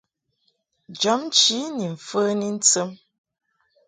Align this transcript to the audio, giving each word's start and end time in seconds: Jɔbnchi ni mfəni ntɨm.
Jɔbnchi 1.01 1.57
ni 1.77 1.85
mfəni 1.93 2.47
ntɨm. 2.57 2.89